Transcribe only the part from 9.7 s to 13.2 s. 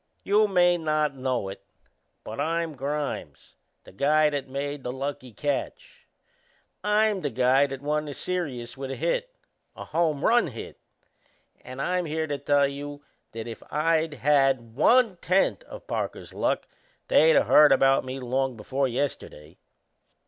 a home run hit; and I'm here to tell you